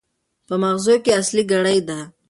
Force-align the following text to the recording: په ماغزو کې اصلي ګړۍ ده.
په 0.47 0.55
ماغزو 0.61 0.95
کې 1.03 1.11
اصلي 1.21 1.43
ګړۍ 1.51 1.79
ده. 1.87 1.99